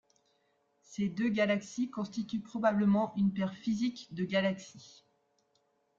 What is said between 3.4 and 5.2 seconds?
physique de galaxie.